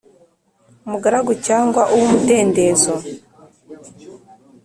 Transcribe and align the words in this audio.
Umugaragu 0.85 1.31
cyangwa 1.47 1.81
uw’ 1.93 2.01
umudendezo 2.05 2.93